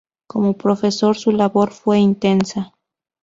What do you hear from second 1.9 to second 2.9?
intensa.